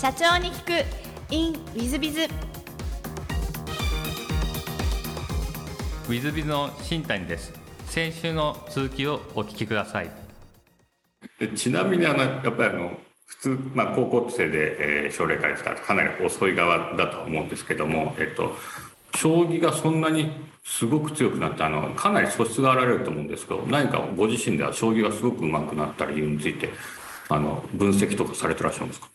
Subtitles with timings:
[0.00, 1.34] 社長に聞く。
[1.34, 7.52] In ウィズビズウィズビズの新谷です。
[7.86, 10.10] 先週の続きをお聞きください。
[11.40, 18.54] でちなみにあのやっぱりあの普通、まあ、高校生で、えー、奨励会ですからかなり遅い側だと思うんですけども、えっと、
[19.16, 20.30] 将棋がそんなに
[20.64, 26.68] すごく強くなってあのかなり素質があられると思うんですけど何かご自身では将棋がすごく上手くなった理由について
[27.28, 29.08] あの分析とかされてらっしゃるんですか？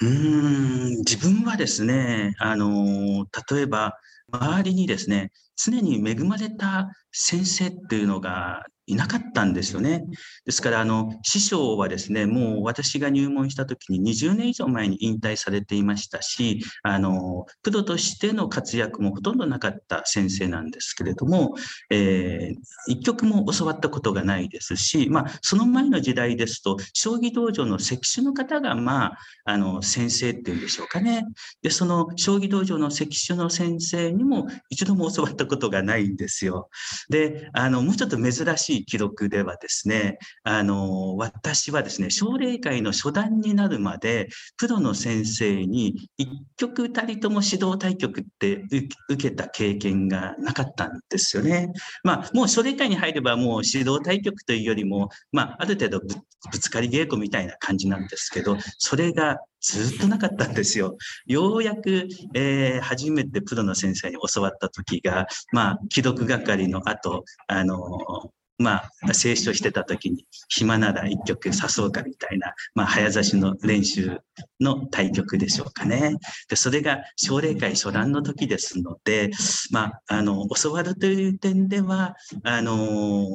[0.00, 3.98] うん自分はですねあの例えば
[4.32, 10.04] 周りにですね常に恵まれた先生っていうのがいなかったんですよね。
[10.46, 21.54] ですから、あの、師匠はですね、もう私が入門した時に20年以上前に引退されていましたし、あの、プロとしての活躍もほとんどなかった先生なんですけれども、
[21.90, 31.26] えー、一曲も教わったことがないですし、まあ、その前の時代ですと、将棋道場の石手の方が、まあ、あの、先生っていうんでしょうかね。
[31.62, 36.70] で、その将棋道場の石手の先生にも一度も教わったことがないんですよ。
[37.10, 48.64] で、あの、もうちょっと珍しいい記録ではですね、あの、私はですね、奨励会の初段になるまで、プロの先生に一局たりとも指導対局って
[49.08, 51.72] 受けた経験がなかったんですよね。
[52.02, 60.96] まあ、もう奨励会に入ればもう指導対局というよりも、まあ、ある程度ぶつかり稽古みたいな感じなんですけど、それがずっとなかったんですよ。
[61.26, 74.18] ようやく、えー、初めてプロの先生に教わった時が、まあ、既読係の後、あのまあ、静止してた時に、暇なら一曲誘うかみたいな、まあ、早指しの練習
[74.60, 76.16] の対局でしょうかね。
[76.48, 79.30] で、それが奨励会初段の時ですので、
[79.70, 83.26] まあ、あの、教わるという点では、あの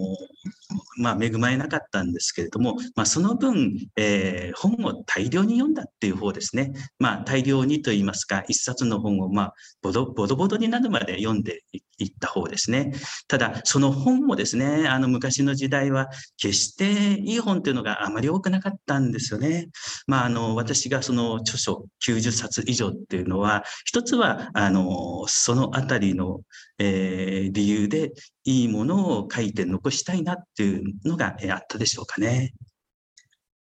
[0.98, 6.74] まあ、恵まれなかったんですけれども、まあ、その分、えー、本を大量に読んだっていう方ですね。
[7.00, 11.64] まあ、大量にと言いますか、一冊の本を、まあ、ボドボドボドになるまで読んで
[11.98, 12.94] いった方ですね。
[13.28, 19.70] ただ、その本もですね、あの、昔の時代は決していい本というのがあまり多くなかったんですよね。
[20.08, 26.42] まあ、あの、私がの著書90冊以上っていうのは、一つは、あの、そのあたりの、
[26.80, 28.12] えー、理由で
[28.44, 32.54] いいものを書いて残したいなっていうのがえあったでしょうかね。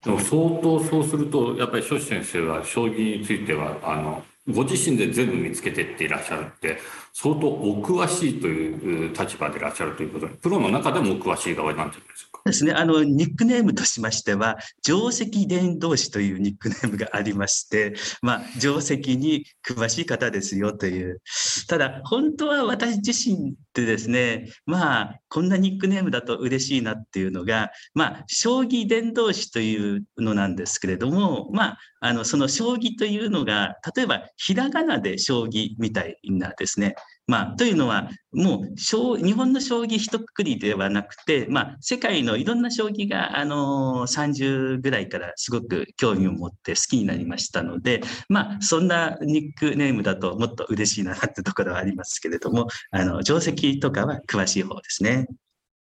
[0.04, 6.78] でも相当そうすると、やっぱり諸子先生は将棋については、あの、ご自身で全部見つけてっていらっしゃるって、
[7.12, 12.72] 相当お詳しいという立場でいらっしゃるということで、プロの中でもお詳しい側なんていうんですかですね。
[12.72, 21.20] あの、ニックネームとしましては、定石伝道師というニックネームがありまして、まあ、定石に詳しい方ですよという。
[21.68, 36.94] ただ、本当は私自身ってですね、まあ、こんなニックネームだと嬉しいなっていうのが、まあ、将棋伝道師というのなんですけれども、まあ、あの、その将棋というのが、例えば、ひらがなで将棋みたいなですね、
[37.28, 48.00] まあ、というのは、もう、日本の将棋一括りではなくて、まあ、世界のいろんな将棋が、あの、30ぐらいからすごく興味を持って好きになりましたので、
[48.30, 55.28] まあ、そんなニックネームだともっと嬉しいなってところはありますけれども、あの、定石とかは詳しい方ですね。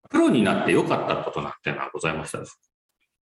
[0.10, 2.69] プロになって良かったことなんてのはございましたです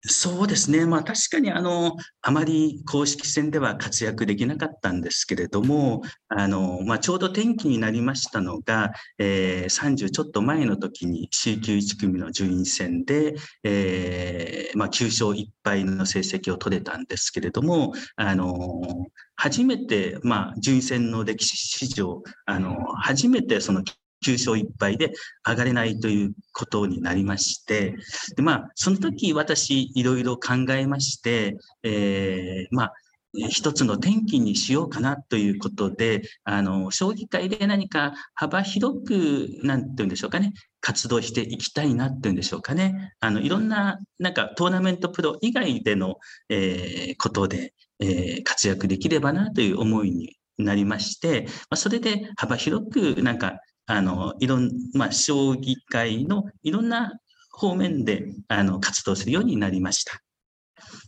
[0.05, 0.85] そうですね。
[0.85, 23.83] まあ確かにあの、あまり公式戦では活躍できなかったんですけれども、あの、まあちょうど転機になりましたのが、えー、30ちょっと前の時に C 級1組の順位戦で、えー、まあ9勝1敗の成績を取れたんですけれども、あの、初めて、まあ順位戦の歴史史上、あの、初めてその
[24.25, 25.13] 9勝1敗で
[25.47, 27.95] 上がれないということになりまして、
[28.35, 32.93] でまあ、その時私いろいろ考えまして、えー、まあ、
[33.33, 43.13] 一つの転機にしようかなということで、あの、将棋界で何か幅広く、なんて言うんでしょうかね、活動していきたいなっていうんでしょうかね。
[43.19, 46.15] あの、いろんな、なんかトーナメントプロ以外での、
[46.49, 57.13] えー、ことで、えー、活躍できればなという思いになりまして、まあ、それで幅広くなんかあの、いろん、まあ、将棋界のいろんな
[57.51, 60.21] 方面で、あの、活動するようになりました。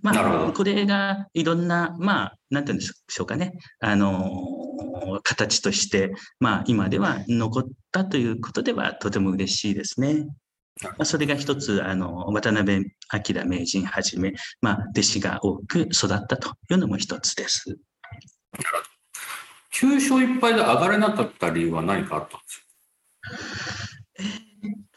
[0.01, 3.53] まあ、これがいろんな、まあ、なんて言うんでしょうかね。
[3.79, 10.25] あの、形として、まあ、今では残ったということではとても嬉しいですね。
[10.81, 12.85] まあ、それが一つ、あの、渡辺
[13.35, 17.77] 明名人はじめ、まあ、弟子が多く育ったというのも一つです。
[19.73, 22.63] 9勝1敗で上がれなかった理由は何かあったんですか？
[22.63, 22.68] えー、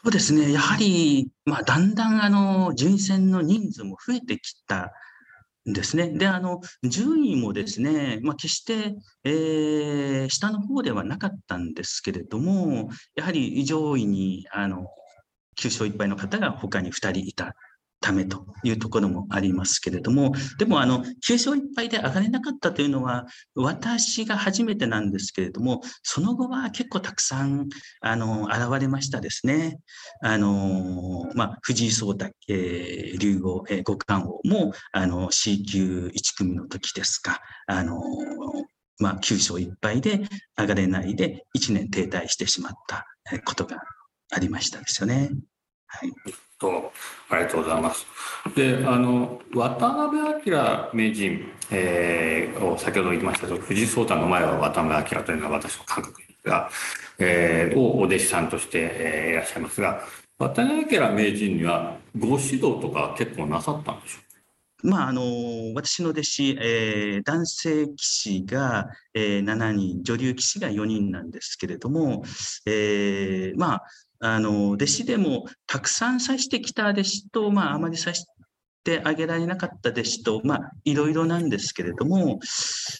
[0.03, 4.91] そうですね、やはり、まあ、だんだんあの順位戦の人数も増えてきた
[5.69, 6.09] んですね。
[6.09, 14.87] で、あの、順位もですね、まあ、決して、えー、下の方ではなかったんですけれども、やはり上位に、あの、
[15.57, 17.55] 9勝1敗の方が他に2人いた
[18.03, 27.69] ためというところもありますけれども、でもあの9勝1敗で上がれなかったというのは、私が初めてなんですけれども、その後は結構たくさん
[28.01, 29.79] あの現れましたですね。
[30.21, 38.01] あのまあ、藤井聡太、えー、竜王、えー、五冠王もあの C 級1組の時ですか、あの
[38.99, 40.23] まあ、9勝1敗で
[40.59, 43.05] 上がれないで1年停滞してしまった
[43.45, 43.77] ことが
[44.31, 45.31] ありましたですよね。
[45.87, 46.11] はい
[46.63, 46.91] と
[47.29, 48.05] ありがとうございます。
[48.55, 56.69] で、あの渡辺明名人、えー、を先ほど言いましたと藤井聡太の前は渡辺明というのは私の感覚が、
[57.19, 60.01] えー、をお弟子さんとして、えー、いらっしゃいますが、
[60.39, 64.23] 渡辺明名人にはご指導とか結構なさったんでしょうか？
[64.83, 65.21] まあ、あの
[65.75, 72.23] 私の弟子、えー、男性棋士が、えー、7人、女流棋士が4人なんですけれども、
[72.65, 73.83] えー、まあ、
[74.25, 78.25] あの、弟子でもたくさん指してきた弟子と、まあ、あまり指し
[78.85, 82.39] てあげられなかった弟子と、まあ、いろいろなんですけれども、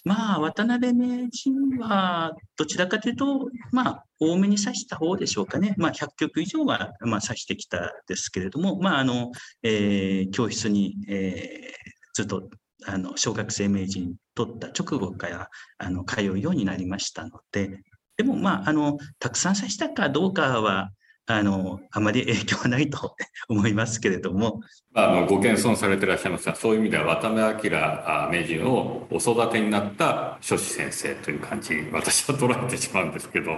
[0.04, 5.76] まあ、渡辺名人は、どちらかというと、まあ、多めに指した方でしょうかね。
[5.78, 9.32] まあ、100曲以上は、まあ、指してきたですけれども、まあ、あの、
[9.64, 12.50] えー、教室に、えー、ずっと、
[12.86, 17.80] あの、小学生名人取った直後から、あの、通うようになりましたので、
[18.18, 20.92] でも、まあ、あの、たくさん指したかどうかは、
[21.26, 23.16] あの、あまり影響はないと
[23.48, 24.62] 思いますけれども。
[24.94, 33.58] あの、ご謙遜されていらっしゃいますが、そういう意味では渡辺明名人をお育てになった書士先生という感じに私は捉えてしまうんですけど、は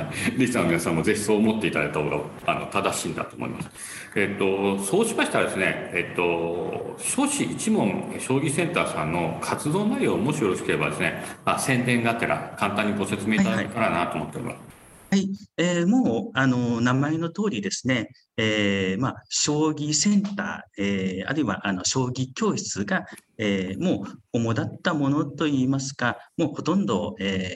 [0.00, 0.38] い。
[0.38, 3.70] リスナーの皆さんもぜひそう思っていただいた方が、あの、正しいんだと思います。
[4.14, 14.54] えっと、そうしましたらですね、えっと、書士一門将棋センターさんの活動内容もしよろしければですね、まあ、宣伝がてら簡単にご説明いただけたらなと思っております。
[14.54, 14.73] はいはい
[15.14, 23.04] はい、えー、もうあの名前の通りですね、えー、まあ、将棋センター、えー、あるいはあの将棋教室が、
[23.38, 27.54] えもう主だったものといいますか、もうほとんど、え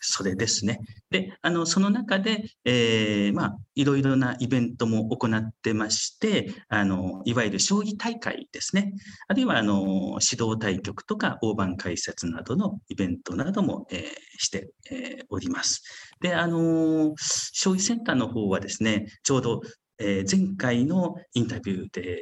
[0.00, 0.80] それですね。
[1.10, 8.92] で、あの、その中で、えー、まあ、いろいろなイベントも行ってまして、あの、いわゆる将棋大会ですね。
[9.28, 14.04] あるいは、あの、指導対局とか大盤解説などのイベントなども、えー、
[14.38, 15.82] して、えー、おります。
[16.20, 19.60] で、あの、将棋センターの方はですね、ちょうど、
[19.98, 22.20] えー、前回のインタビューで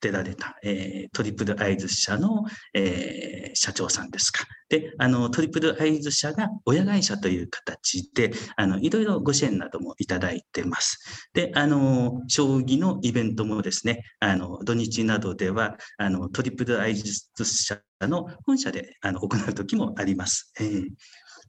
[0.00, 4.44] 出られた、えー、トリプルアイズ社の、えー、社長さんですか。
[4.68, 11.30] で、あの、トリプルアイズ社が親会社という形で、あの、いろいろご支援などもいただいてます。
[11.32, 20.52] で、あの、将棋のイベントもですね、あの、土日などでは、あの、トリプルアイズ社の本社であの行う時もあります。
[20.60, 20.88] えー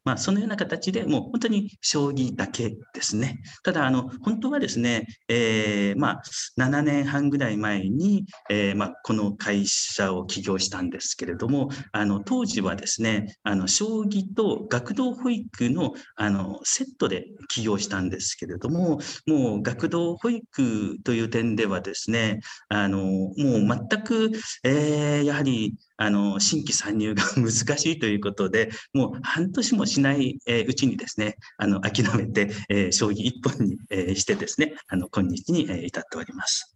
[0.03, 3.41] まあ、そのような形でもう本当に将棋だけですね。
[3.63, 6.21] ただ、あの、本当はですね、えー、まあ、
[6.57, 24.31] 7年半ぐらい前に、えー、まあ、この会社を起業したんですけれども、あの、当時はですね、あの、将棋と学童保育の、あの、セットで起業したんですけれども、もう学童保育という点ではですね、あの、もう全く、
[24.63, 36.73] えー、やはり、あの、新規参入が難しいということで、もう半年もしないうちにですね、あの、諦めて、えー、将棋一本に、えしてですね、あの、今日に、え至っております。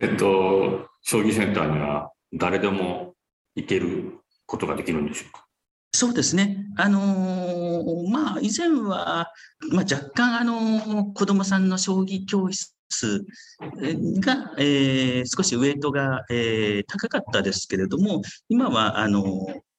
[0.00, 3.14] えっと、将棋センターには誰でも
[3.54, 5.44] 行けることができるんでしょうか？
[5.94, 6.66] そうですね。
[6.76, 9.32] あのー、まあ、以前は、
[9.70, 13.24] まあ、若干、あのー、子供さんの将棋教室数
[14.20, 19.24] が、えー、少しウェイトが、えー、高かったですけれども、今は、あの、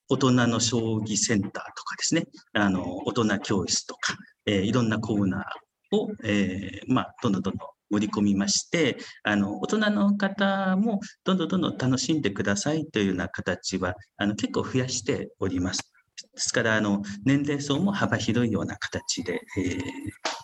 [0.10, 15.92] 大人の将棋センターとかですね、あの、大人教室とか、えー、いろんなコーナーを、えー、まあ、どんどんどんどん盛り込みまして、あの、大人の方もどんどんどんどん楽しんでくださいというような形は、あの、結構増やしております。
[16.34, 19.82] ですから、あの、年齢層も幅広いような形で、えー、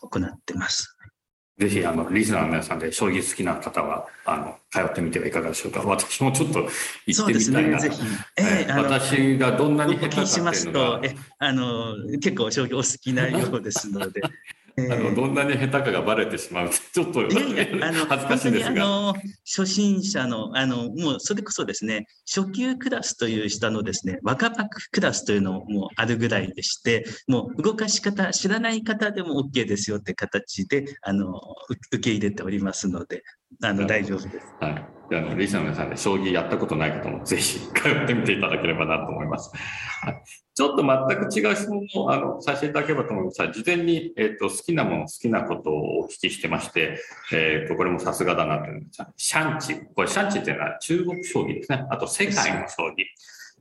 [0.09, 0.94] 行ってます。
[1.57, 5.81] ぜひ、あの、リスナーの皆さんで将棋好きな方は、あの、通ってみてはいかがでしょうか。
[5.87, 6.67] 私もちょっと
[7.05, 7.79] 行ってみたいな。
[7.79, 7.89] ね、
[8.35, 10.53] えー、私がどんなに下手かっていうのが。
[10.53, 14.21] しますと、え、あの、結構将棋お好きなようですので。
[14.77, 18.83] あのどんなに下手かがバレてしまうちょっといやいやあの恥ずかしいですが。
[18.83, 19.13] あの
[19.45, 31.39] 初心者のあのもうそれこそですね初級クラスという下のですね若葉クラスというのもあるぐらいでしてもう動かし方知らない方でも OK ですよって形であの
[31.91, 33.23] 受け入れておりますので
[33.63, 34.55] あの大丈夫です。
[34.59, 39.51] はいあのリスナーの皆さんで将棋やったことない方もぜひ通ってみていただければなと思います。
[40.01, 40.23] はい
[40.55, 46.97] ちょっと全く違う質問をあのさせていただければと思いますが、事前に、えっと好きなもの、好きなことをお聞きしてまして、
[47.33, 49.75] えっとこれもさすがだなと思いますがシャンチ。
[49.93, 51.85] これシャンチっていうのは中国将棋ですね。
[51.89, 53.03] あと世界の将棋。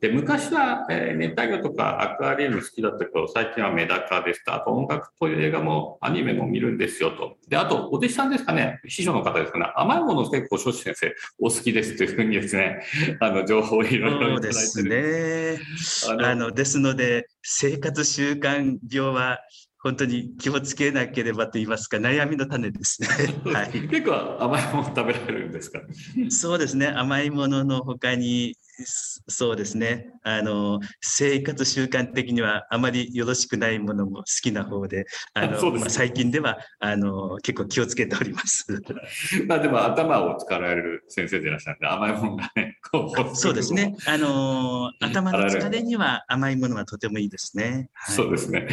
[0.04, 7.38] で昔は、えー熱帯魚とかアクアリウム好きだったけど、最近はメダカですと、あと音楽という映画もアニメも見るんですよと。
[7.48, 12.82] で、あと、お弟子さんですかね、秘書の方ですかね、甘いもの結構、庄司先生、お好きですというふうにですね、
[13.20, 16.18] あの、情報をいろいろいただいてそうでするね。
[16.18, 19.38] あのあのですので、生活習慣病は
[19.78, 23.08] 本当に気をつけなければと言いますか、悩みの種ですね。
[23.52, 25.80] はい、結構甘いもの食べられるんですか？
[26.28, 38.66] そうですね、甘いもののほかに、そそうですねあの、生活習慣的にはあまりよろしくないものも好きな方で、あの ねまあ、最近ではあの結構気をつけております。
[39.46, 43.94] まあでも頭を使われる先生でいらっしゃるんで、甘いものがね、 こうそうですね。
[44.06, 47.88] あのうん頭の疲れには甘いものはとてもいいですね。
[47.92, 48.68] はいそうですね。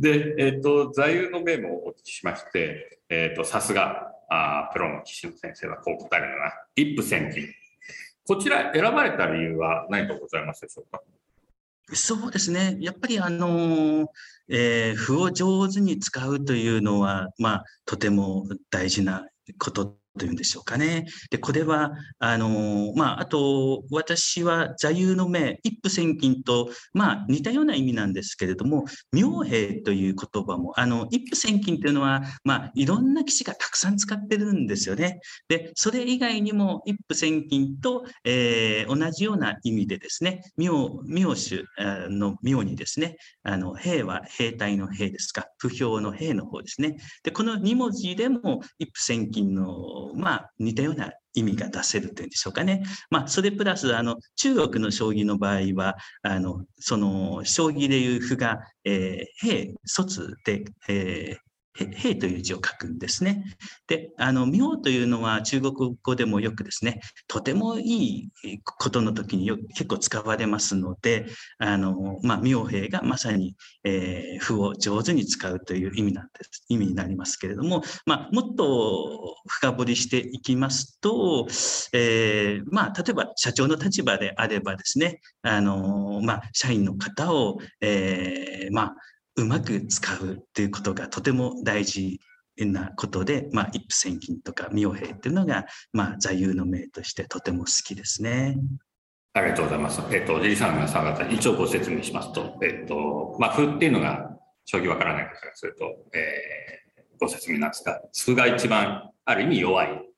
[0.00, 7.46] で、えっ、と、座右の銘もお聞きしまして、えっ、と、さすが、あープロの棋士の先生はこう答えるのが、一夫千金。
[8.28, 11.00] こちら選ばれた理由は何かございますでしょうか？
[11.94, 12.76] そうですね。
[12.78, 14.12] やっぱりあの、
[14.48, 19.26] えー歩を上手に使うというのは、まあ、とても大事な
[19.58, 21.06] ことというんでしょうかね。
[21.30, 35.20] で、これは、あの、まあ、あと、私は座右の銘、一夫千金と、まあ、似たような意味なんですけれども、妙兵という言葉も、あの、一夫千金というのは、まあ、いろんな棋士がたくさん使ってるんですよね。
[35.48, 46.96] で、それ以外にも一夫千金と、えー同じような意味でですね、妙、妙手あの妙にですね、あの、兵は兵隊の兵ですか、不評の兵の方ですね。
[47.22, 52.82] で、この2文字でも一夫千金の、まあ、似たような意味が出せるというんでしょうかね。
[53.10, 61.47] まあ、それプラス、あの、中国の将棋の場合は、あの、その、将棋でいう歩が、えー兵、卒で、えー
[61.86, 63.44] 兵という字を書くんですね。
[63.86, 71.26] で、あの、妙というのは中国語でもよくですね、とてもいいことの時によ結構使われますので、
[71.58, 81.46] あの、まあ、妙兵がまさに、えー歩を上手に使うという意味なんです、意味になりますけれども、まあ、もっと深掘りしていきますと、
[81.92, 88.94] えーまあ、例えば社長の立場であればですね、あの、まあ、社員の方を、えーまあ、
[89.38, 92.20] うまく使うということがとても大事
[92.56, 98.56] なことで、まあ、一夫千金とか妙兵っていうのが、まあ、座右の銘としてとても好きですね。
[99.34, 100.02] ありがとうございます。
[100.10, 104.30] えっ、と、ジリさんの皆さん方、一応ご説明しますと、えっ、と、まあ、歩っていうのが、
[104.64, 110.08] 将棋わからない方からすると、えー、ご説明なんですが、歩が一番、ある意味弱い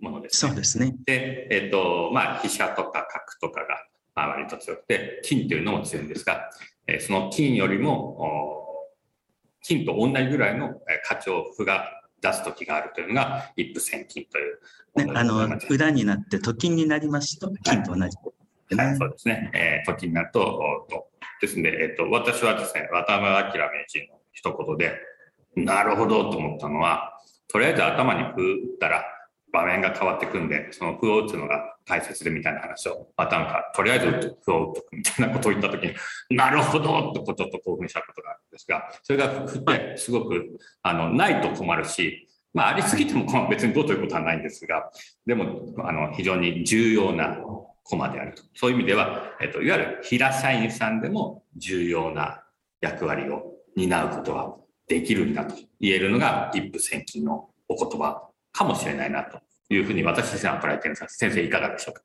[0.00, 0.50] ものです、ね。
[0.50, 0.94] そうですね。
[1.06, 3.06] で、えっ、と、まあ、飛車とか
[3.40, 3.68] 角とかが、
[4.14, 6.50] まあ、割と強くて、金というのも強いんですが、
[6.86, 8.65] えーその金よりも、お
[9.66, 14.60] 金と同じぐらいのえー価値を歩が出す時があるというのが、一夫千金という
[14.96, 15.58] ねあの。
[15.68, 18.32] 裏になってと金になりますと金と同じで
[18.70, 18.84] すね。
[18.84, 19.50] はい、そうですね。
[19.54, 21.08] えー、時になると、おと
[21.40, 24.94] ですので、えっ、と、私はですね、渡辺明名人の一言で、
[25.56, 29.04] なるほどと思ったのは、とりあえず頭に歩打ったら
[29.52, 35.94] 場面が変わってくんで、その歩を打つのが大切でみたいな話を、頭かとりあえず打つ歩を打っとくみたいなことを言ったときに、
[36.36, 44.90] なるほどとこうちょっと興奮したことがあるんですが、それが歩ってすごく、あの、ないと困るし、まあ、ありすぎても別にどうということはないんですが、
[45.26, 47.38] でも、あの、非常に重要な
[47.84, 48.42] コマであると。
[48.54, 52.42] そういう意味では、えっと、いわゆる平社員さんでも重要な
[52.80, 54.56] 役割を担うことは
[54.88, 59.38] できるんだと言えるのが一夫千金のお言葉かもしれないなと
[59.70, 62.02] いうふうに私自身は捉えているんです先生いかがでしょうか？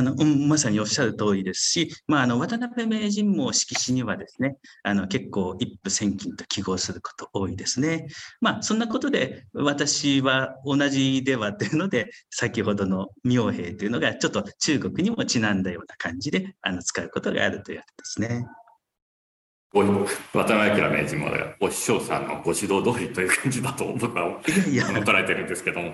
[0.00, 8.06] あのまさにおっしゃる通りですし、まあ、あの渡辺名人も色紙にはですね、あの結構一夫千金と記号すること多いですね。
[8.40, 18.46] まあ、そんなことで私は同じではというので、先ほどの妙兵というのがちょっと中国にもちなんだような感じであの使うことがあるというわけですね。
[19.70, 21.28] ご渡辺明名人も
[21.60, 25.92] お師匠さんのご指導通りという感じだと僕は捉えてるんですけども、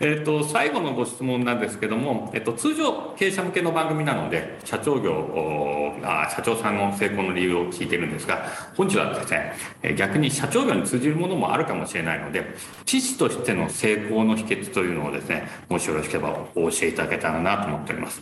[0.00, 9.52] えっと最後のご質問なんですけども、えっと通常経営者向けの番組なので社長業おあ社長さんの成功の理由を聞いてるんですが本日はですね
[9.82, 12.44] え逆に社長業に通じるものもあるかもしれないので
[12.84, 18.20] 知識としての成功の秘訣というのをですねもしよろしければお教えいただけたらなと思っております。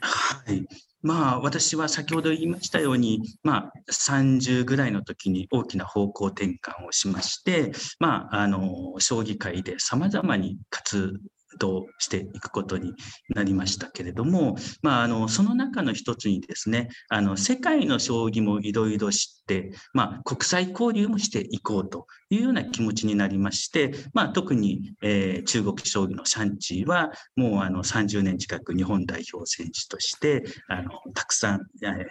[0.00, 0.87] はい。
[1.02, 11.20] まあ、私は先ほど言いましたように、まあ、30ぐらいの時に大きな方向転換をしまして、まあ、あの、将棋界で様々に活
[11.54, 12.92] 導していくことに
[13.34, 32.06] なりましたけれども、まあ、あのその中の一つにですねあの世界の将棋もいろいろ知って、まあ、国際交流もしていこうというような気持ちになりまして、まあ、特に、えー、中国将棋のシャンチーはもうあの30年近く日本代表選手としてあのたくさん、えー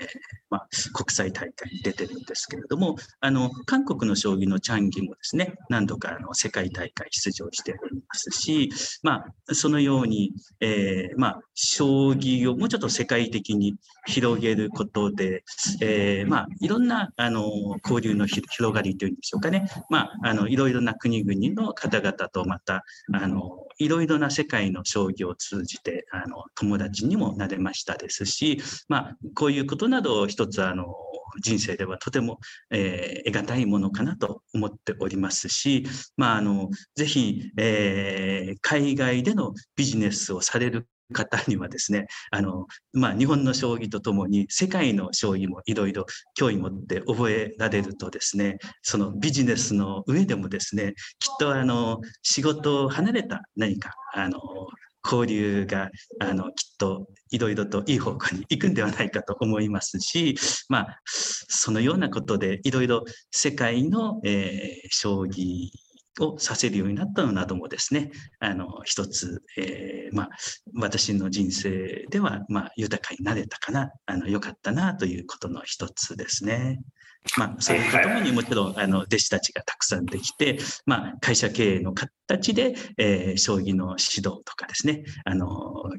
[0.49, 8.71] まあ、国際大会に出てるんですけれどもあの韓国の将棋のチャンギもですね何度かあの世界大会出場しておりますし、
[9.03, 13.75] まあ、そのように、えーまあ、将棋をもうちょっと世界的に
[14.07, 15.43] 広げることで、
[15.81, 17.43] えーまあ、いろんなあの
[17.83, 22.83] 交流の広がりというんでしょうかね、まあ、あのいろいろな国々の方々とまた
[23.13, 30.95] あのいろいろな世界の将棋を通じてあの友達にもなれましたですし、まあ、こういうことなどを一つあの
[31.41, 32.39] 人生ではとても、
[32.71, 35.85] えー、得難いものかなと思っておりますし、
[36.15, 54.39] まあ、あのぜひ、えー、海外でのビジネスをされる方にはですね、あの、まあ、日本の将棋とともに世界の将棋もいろいろ興味持って覚えられるとですね、そのビジネスの上でもですね、きっとあの、仕事を離れた何か、あの、
[55.09, 60.35] 交流があのきっといろいろといい方向に行くんではないかと思いますし、
[60.67, 65.69] まあ、そのようなことでいろいろ世界の、えー、将棋
[66.19, 70.29] をさせるようになったのなどもですね、あの、一つ、えー、まあ、
[70.75, 76.79] 私の人生では、まあ、豊かになれたかな、あの、良かったなということの一つですね。
[77.37, 85.49] まあ、それとともにもちろん、あの、弟子たちがたくさんできて、まあ、会社経営の形で、えー、将棋の指導とかですね、あの、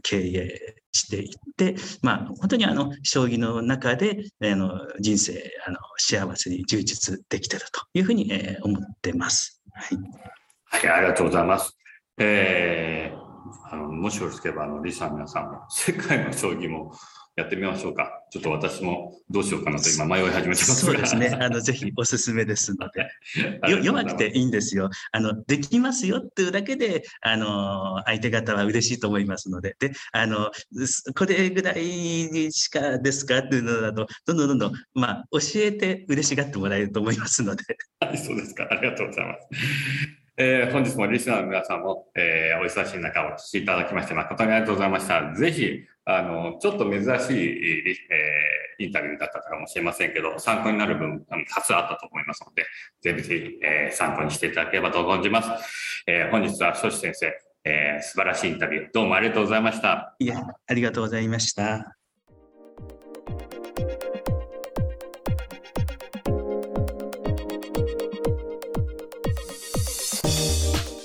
[0.02, 4.70] 経営していって、まあ、本当にあの、将棋の中で、あの、
[5.00, 9.57] 人生、あの、幸せに充実できてるというふうに、えー、思ってます。
[9.78, 11.78] はい、はい、ありがとうございます。
[12.18, 16.92] えー、あのもしよろしければ、あのリサ皆さんも世界の将棋も
[17.38, 18.24] やってみましょうか。
[18.30, 21.28] ちょっと私もどうしようかなと今迷い始めてますそうですね。
[21.40, 23.08] あの、ぜひおすすめですので。
[23.80, 24.90] 弱くていいんですよ。
[25.12, 29.76] あの、できますよっていうだけで、あの、相手方は嬉しいと思いますので。
[29.78, 30.50] で、あの、
[31.14, 37.64] これぐらいしかですかっていうのだと、どんどんどんどん、まあ、教えて嬉しがってもらえると思いますので。
[38.04, 38.66] はい、そうですか。
[38.68, 39.38] ありがとうございます。
[40.40, 45.34] えー、本日もリスナーの皆さんも、えー、お忙しい中お聞きいただきまして誠にありがとうございました。
[45.34, 51.22] ぜひ、あの、ちょっと珍しい、えー、インタビューだったかもしれませんけど、参考になる分、
[51.54, 52.64] 多数あったと思いますので、
[53.02, 55.50] ぜひぜひ、えー、参考にしていただければと存じます。
[56.06, 60.16] えー、本日は、諸子先生、えー、素晴らしいインタビュー、どうもありがとうございました。
[60.18, 61.98] いや、ありがとうございました。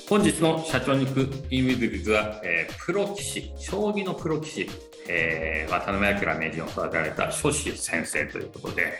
[0.08, 4.70] 本日の社長に行くインウィズビズは、えー、プロ棋士、将棋のプロ棋士、
[5.08, 8.94] えー、渡辺明名人を育てられた諸子先生ということで、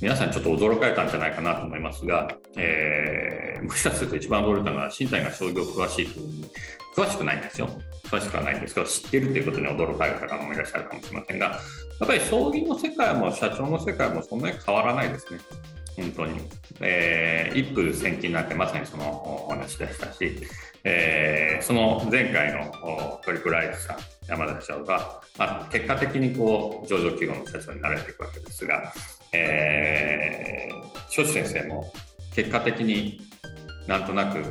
[0.00, 6.50] 皆さんちょっと驚かれたんじゃないかなと思いますが、えー、もしかすると一番驚いたのは、身体が将棋を詳しいというに、
[6.94, 7.68] 詳しくないんですよ。
[8.04, 11.58] 詳しくはないんですけど、知ってるということに驚かれた方もいらっしゃるかもしれませんが、や
[12.04, 15.40] っぱり将棋の世界も社長の世界もそんなに変わらないですね。
[15.96, 16.40] 本当に。
[16.80, 20.38] えー、一夫千金なんてまさにそのお話でしたし、
[20.84, 23.96] えー、その前回のトリプルアイスさん、
[24.28, 28.92] 山田社長が、まあ、結果的にこう上場企業の社長になれていくわけですが、
[29.32, 31.92] えー、庄司先生も
[32.34, 33.20] 結果的に
[33.86, 34.42] なんとなく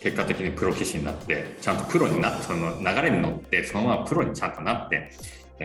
[0.00, 5.10] 結果的にプロ棋士になってちゃんとプロになってその流れに乗ってそのままプロにちゃんとなって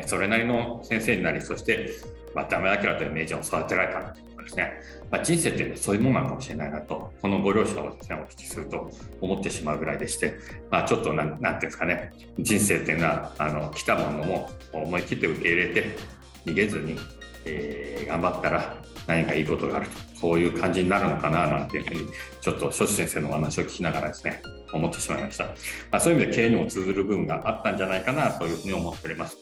[0.06, 1.90] それなりの先生になりそして
[2.34, 4.74] 渡辺明という名人を育てられたとですね、
[5.12, 8.90] まあ、人生っていうのはそういうものなのかもしれないなとこのご両親をですねお聞きすると
[9.22, 10.36] 思ってしまうぐらいでして、
[10.72, 15.98] まあ、ちょっとなんなんていうんですかね人生っていうのはあの来たものも思い切って受け入れて
[16.46, 16.98] 逃げずに、
[17.46, 22.10] えー、頑張ったら何かいいことがあるとこういう感じになるのかななんていうふうに
[22.42, 25.54] ちょっと諸子先生のお話を聞きながらですね思ってしまいました、ま
[25.94, 29.38] あ、そういう意味で経営にも通ずる部分があったんじゃないかなというふうに思っております。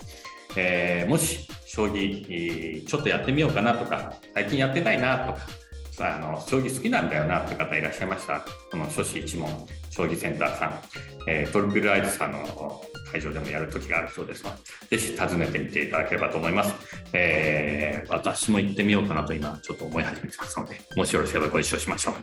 [0.58, 8.44] えー、もし将棋ちょっとやってみようかなとか最近やってないなとかあの将棋好きなんだよなって方いらっしゃいました。
[8.72, 9.50] この初子一門
[9.90, 10.80] 将棋センターさん、
[11.28, 14.52] えー、トルピルアイズさんの会場でもやる時があるそうですの
[14.90, 16.76] でぜひ訪ねてみていただければと思います、
[17.14, 22.16] えー、私も行ってみようかなと今ちょっと思い始めてますのでもしよろしければご一緒しましょう、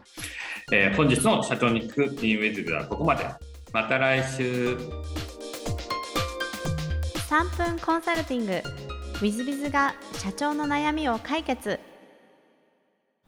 [0.72, 3.24] えー、本日の社長に聞くインウェズではここまで。
[3.74, 4.78] また来週。
[7.28, 8.52] 3分コンサルティング。
[8.52, 8.62] w
[9.22, 11.80] i z b i z が社長の悩みを解決。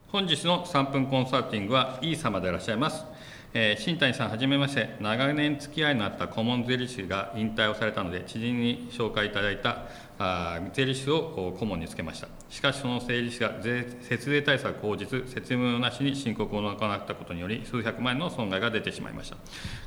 [0.08, 3.06] 本日の3分コンサルティングはいい様でいらっしゃいます。
[3.54, 4.96] えー、新谷さんはじめまして。
[5.00, 9.86] 長年付き合いのあった顧問税理士が引退をされたので知人に紹介いただいた
[10.18, 12.28] あ税理士を顧問につけました。
[12.50, 19.38] しかしその税理士が税節税対策口実説明なしに申告を行ったことにより数百万円の損害が出てしまいました。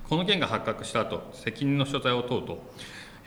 [0.10, 2.64] この件が発覚した後責任の所在を問うと、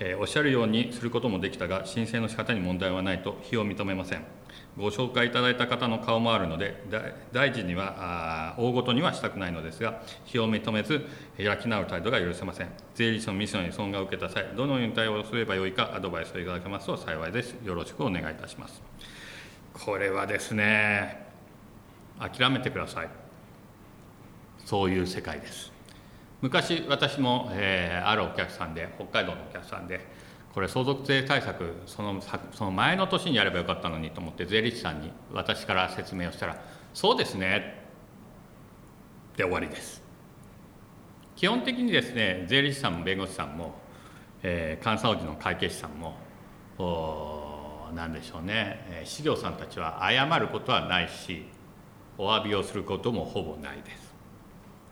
[0.05, 4.25] えー、おっしゃるようにすることもできたが申請の仕方に問題はないと非を認めません。
[4.77, 6.83] ご紹介いただいた方の顔もあるので
[7.31, 12.69] 大臣には大ごとにはしたくないのですが非を認めず開き直る態度が許せません。
[12.97, 17.53] 税理士のミッションに損害を受けた際どのように対応すればよいかアドバイスをいただけますと幸いです。
[17.65, 18.83] よろしくお願いいたします。
[19.73, 21.27] これはですね
[22.19, 23.09] 諦めてください。
[24.65, 25.72] そういう世界です。
[26.43, 30.05] 昔私も、えー、あるお客さんで北海道のお客さんで
[30.53, 32.21] これ相続税対策その
[32.53, 36.61] その前の年にやればよかったのにと思って税理士さんに私から説明をしたら
[36.93, 37.81] 「そうですね」
[39.37, 40.03] で終わりです。
[41.37, 43.75] 基本的にですね税理士さんも弁護士さんも、
[44.43, 46.17] えー、監査法人の会計士さんも
[47.95, 51.47] 何でしょうね、え、資料さんたちは謝ることはないし
[52.19, 54.13] お詫びをすることもほぼないです。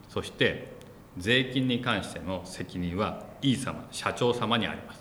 [0.08, 0.79] そして
[1.18, 5.00] 税金に関しての責任は E 様社長様にあります。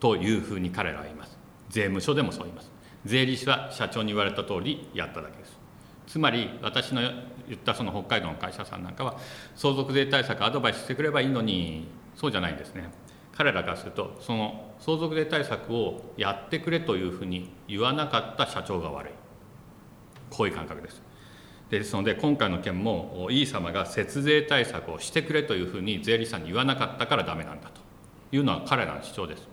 [0.00, 1.38] というふうに彼らは言います。
[1.68, 2.70] 税務署でもそう言います。
[3.04, 5.58] 税理士は社長に言われた通りやっただけです。
[6.06, 9.18] つまり私の言ったその北海道の会社さんなんかは
[9.54, 12.90] 相続税対策アドバイスしてくればいいのにそうじゃないんですね。
[13.36, 19.12] 彼らからするとその相続税対策をやってくれというふうに言わなかった社長が悪い。
[20.30, 21.05] こういう感覚です。
[21.70, 27.86] ですので今回の件もイー様が節税対策をしてくれというふうに税理士さんに言わなかったからダメなんだと。
[28.32, 29.48] いうのは彼らの主張です。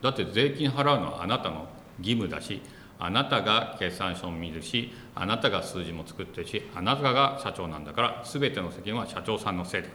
[0.00, 1.66] だって税金払うのはあなたの
[2.00, 2.60] 義務だし
[2.98, 9.94] あなたが決算書を見るしあなたが数字も作ってるしあなたが社長なんだから全ての責任は社長さんのせいだと。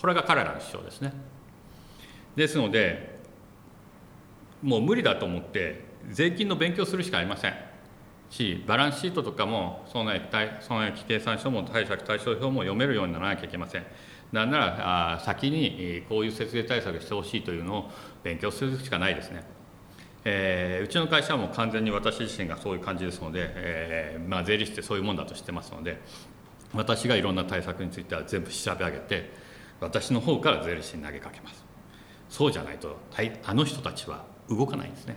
[0.00, 1.12] これが彼らの主張ですね。
[2.36, 3.18] ですので
[4.62, 7.67] もう無理だと思って税金の勉強するしかありません。
[8.30, 10.22] しバランスシートとかも損益
[10.60, 13.86] 損益計算書も貸借対照表も読めるようにならなきゃいけません
[14.32, 17.90] なんならあ先にこういう節税対策してほしいというのを
[18.22, 19.42] 勉強するしかないですね。
[20.24, 26.00] えー、うちの会社はもう完全に私自身がそういう感じですので、えーまあ、税理士ってそういうもんだと知ってますので
[26.74, 29.30] 私がいろんな対策については全部調べ上げて
[29.80, 31.64] 私の方から税理士に投げかけます
[32.28, 32.96] そうじゃないと
[33.44, 35.16] あの人たちは動かないんですね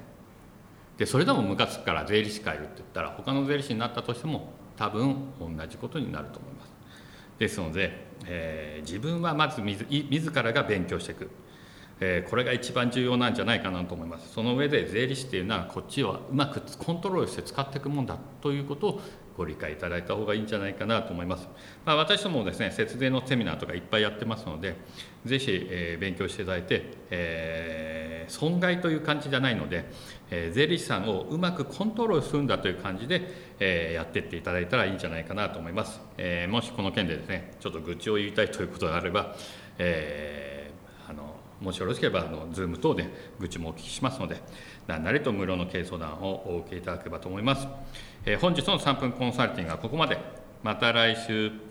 [0.97, 6.71] でそれでもムカつくから税理士会るって言ったら他の税理士になったとしても多分同じことになると思います。
[7.39, 11.29] ですので、えー、自分はまず自自らが勉強していく、
[11.99, 14.31] えー、これが一番重要なんじゃないかなと思います。
[14.33, 19.01] その上で税理士っていうのはこっちをうまくコントロールして使っていくもんだということを
[19.37, 21.47] ご理解いただいた方がいいんじゃないかなと思います、
[21.85, 24.75] まあ、私どもですね節税のセミナーとかいっぱいやってますので
[25.25, 29.85] ぜひ、えー、勉強していただいて、えー、損害という感じじゃないので、
[30.31, 39.35] え、税理士さんをうまくコントロールするんだという感じで、えー、やっていっていただいたらいいんじゃないかなと思います、えー、もしこの件でですねちょっと愚痴を言いたいということであれば、
[39.77, 43.07] えー、あのもしよろしければあの Zoom 等で
[43.39, 44.41] 愚痴もお聞きしますので
[44.87, 47.67] 何なりと無料の経営相談をお受けいただければと思います、
[48.25, 50.17] え、本日の3分コンサルティングはここまで。
[50.63, 51.70] また来週。